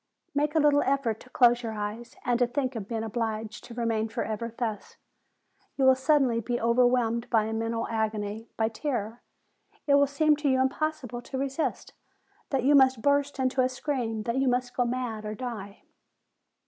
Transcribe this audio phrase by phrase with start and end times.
[0.33, 3.75] Make a little effort to close your eyes, and to think of being obliged to
[3.75, 4.97] remain forever thus;
[5.77, 9.21] you will suddenly be overwhelmed by a mental agony, by terror;
[9.85, 11.93] it will seem to you impossible to resist,
[12.49, 15.83] that you must burst into a scream, that you must go mad or die.